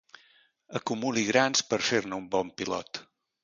[0.79, 3.05] Acumuli grans per fer-ne un bon pilot.